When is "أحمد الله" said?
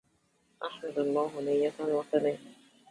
0.65-1.41